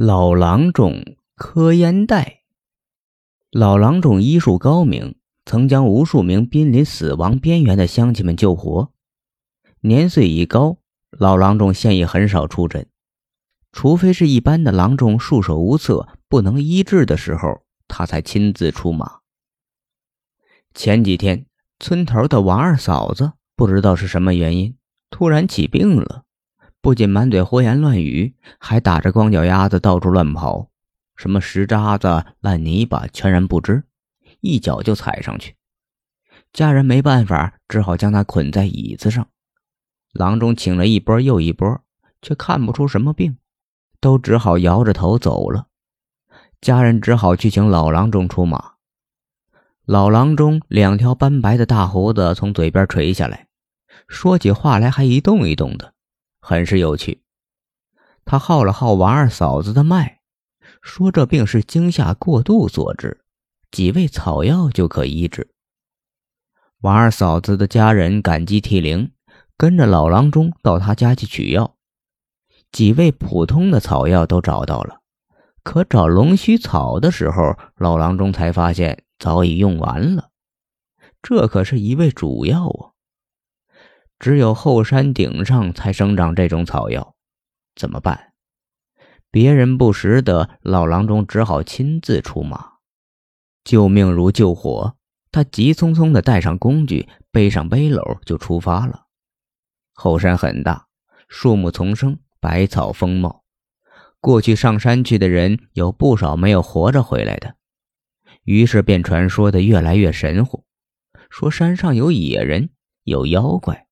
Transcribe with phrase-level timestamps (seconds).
[0.00, 2.42] 老郎中磕烟袋。
[3.50, 8.92] 老郎中医术高明，曾将无数名濒临死亡边缘的乡亲们救活。
[9.80, 10.76] 年岁已高，
[11.10, 12.88] 老郎中现已很少出诊，
[13.72, 19.18] 除非是一般的郎中束手无策、不能医治的时候，他才亲自出马。
[20.74, 21.46] 前几天，
[21.80, 24.76] 村头的王二嫂子不知道是什么原因，
[25.10, 26.22] 突然起病了。
[26.80, 30.70] 不仅满嘴胡言乱语，还打着光脚丫子到处乱跑，
[31.16, 33.84] 什么石渣子、烂泥巴全然不知，
[34.40, 35.56] 一脚就踩上去。
[36.52, 39.26] 家人没办法，只好将他捆在椅子上。
[40.12, 41.80] 郎中请了一波又一波，
[42.22, 43.36] 却看不出什么病，
[44.00, 45.66] 都只好摇着头走了。
[46.60, 48.72] 家人只好去请老郎中出马。
[49.84, 53.48] 老郎中两条斑白的大胡子从嘴边垂下来，
[54.06, 55.94] 说起话来还一动一动的。
[56.48, 57.20] 很是有趣，
[58.24, 60.20] 他号了号王二嫂子的脉，
[60.80, 63.22] 说这病是惊吓过度所致，
[63.70, 65.50] 几味草药就可医治。
[66.80, 69.12] 王二嫂子的家人感激涕零，
[69.58, 71.76] 跟着老郎中到他家去取药。
[72.72, 75.02] 几味普通的草药都找到了，
[75.62, 80.30] 可找龙须草的时候，老郎中才发现早已用完了。
[81.20, 82.96] 这可是一味主药啊！
[84.18, 87.14] 只有后山顶上才生长这种草药，
[87.76, 88.32] 怎么办？
[89.30, 92.72] 别人不识得，老郎中只好亲自出马。
[93.62, 94.96] 救命如救火，
[95.30, 99.06] 他急匆匆地带上工具，背上背篓就出发了。
[99.92, 100.86] 后山很大，
[101.28, 103.44] 树木丛生，百草丰茂。
[104.20, 107.56] 过去上山去的人有不少没有活着回来的，
[108.44, 110.64] 于是便传说的越来越神乎，
[111.28, 112.70] 说山上有野人，
[113.04, 113.87] 有妖怪。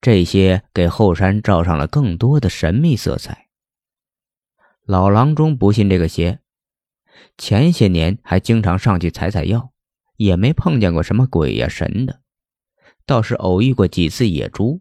[0.00, 3.48] 这些给后山罩上了更多的神秘色彩。
[4.84, 6.40] 老郎中不信这个邪，
[7.36, 9.72] 前些年还经常上去采采药，
[10.16, 12.20] 也没碰见过什么鬼呀神的，
[13.04, 14.80] 倒是偶遇过几次野猪。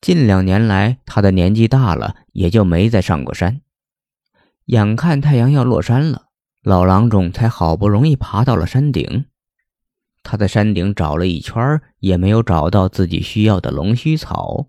[0.00, 3.62] 近两年来，他的年纪大了，也就没再上过山。
[4.66, 6.28] 眼看太阳要落山了，
[6.62, 9.24] 老郎中才好不容易爬到了山顶。
[10.24, 14.66] 他在山顶找了一圈，也没有找到自己需要的龙须草。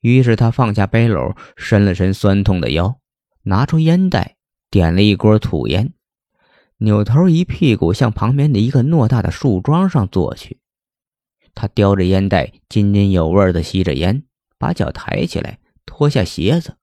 [0.00, 2.98] 于是他放下背篓，伸了伸酸痛的腰，
[3.44, 4.36] 拿出烟袋，
[4.70, 5.94] 点了一锅土烟，
[6.78, 10.58] 扭头一屁股向旁边的一个偌大的树桩上坐去。
[11.54, 14.24] 他叼着烟袋，津津有味地吸着烟，
[14.58, 16.76] 把脚抬起来，脱下鞋子，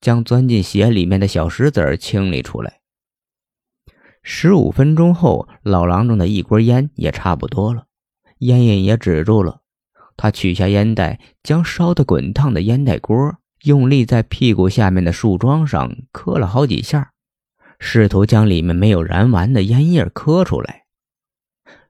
[0.00, 2.77] 将钻进鞋里面的小石子清理出来。
[4.30, 7.86] 十五分钟后，老郎中的一锅烟也差不多了，
[8.40, 9.62] 烟瘾也止住了。
[10.18, 17.12] 他取下烟袋，将烧得滚烫的烟袋锅用力在屁股下面的树桩上磕了好几下，
[17.80, 20.84] 试图将里面没有燃完的烟叶磕出来。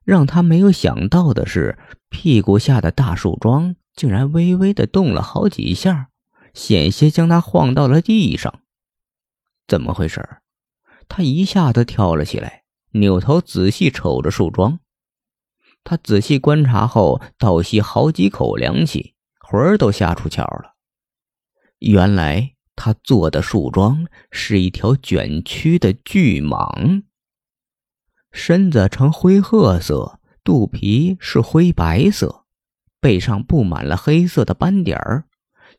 [0.05, 1.77] 让他没有想到的是，
[2.09, 6.11] 屁股下的大树桩竟然微微的动了好几下，
[6.55, 8.61] 险些将他晃到了地上。
[9.67, 10.25] 怎么回事？
[11.09, 14.81] 他一下子跳了起来，扭头仔细瞅着树桩。
[15.85, 20.75] 他仔细观察后，倒吸好几口凉气，魂儿都吓出窍了。
[21.79, 27.05] 原来他做的树桩是一条卷曲的巨蟒，
[28.31, 32.45] 身子呈灰褐色，肚皮是灰白色，
[33.01, 35.25] 背上布满了黑色的斑点儿，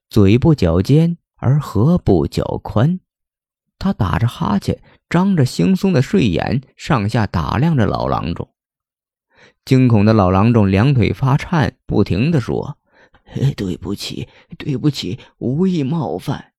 [0.10, 3.00] 嘴部较尖，而颌部较宽。
[3.78, 4.82] 他打着哈欠。
[5.10, 8.50] 张着惺忪的睡眼，上下打量着老郎中。
[9.66, 12.78] 惊恐的老郎中两腿发颤，不停地说
[13.58, 14.28] ：“对不起，
[14.58, 16.54] 对不起，无意冒犯。”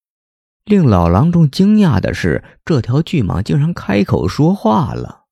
[0.65, 5.25] 令老郎中惊讶的是，这条巨蟒竟然开口说话了：“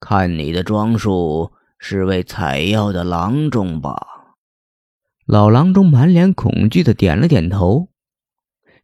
[0.00, 4.06] 看你的装束，是位采药的郎中吧？”
[5.26, 7.88] 老郎中满脸恐惧的点了点头。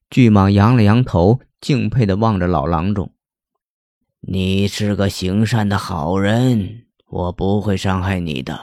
[0.08, 3.12] 巨蟒扬了扬头，敬佩的望着老郎中。
[4.20, 8.60] 你是个行善的好人，我不会伤害你的。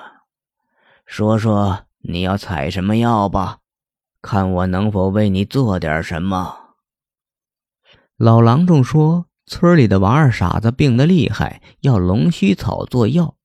[1.05, 3.59] 说说你要采什么药吧，
[4.21, 6.75] 看我能否为你做点什么。
[8.17, 13.35] 老郎中说：“村里的王二傻子病得厉害，要龙须草做药，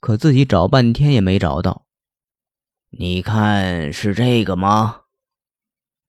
[0.00, 1.84] 可自己找半天也没找到。
[2.90, 5.02] 你看是这个吗？”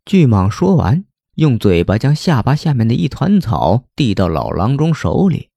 [0.05, 5.48] 巨蟒说完，用嘴巴将下巴下面的一团草递到老郎中手里。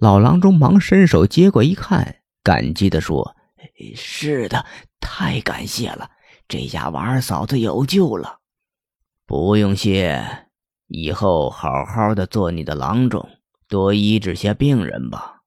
[0.00, 3.36] 老郎中忙伸手接过一看，感激地说
[3.94, 4.64] ：“是的，
[4.98, 6.10] 太感谢了，
[6.48, 8.38] 这下王二嫂子有救了。”
[9.28, 10.46] 不用谢，
[10.86, 13.28] 以后好好的做你的郎中，
[13.68, 15.42] 多医治些病人吧。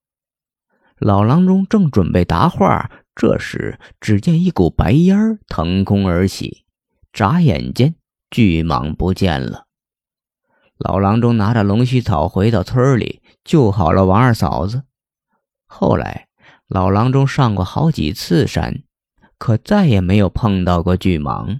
[0.99, 6.63] 老郎中正准备答话，这时只见一股白烟腾空而起，
[7.11, 7.95] 眨眼间
[8.29, 9.65] 巨蟒不见了。
[10.77, 14.83] 老郎中拿着龙须草回到村里，救好了王二嫂子。
[15.65, 16.27] 后来，
[16.67, 18.83] 老郎中上过好几次山，
[19.37, 21.59] 可再也没有碰到过巨蟒。